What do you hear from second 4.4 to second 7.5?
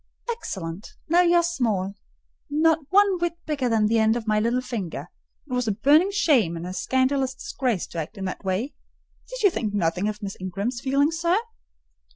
finger. It was a burning shame and a scandalous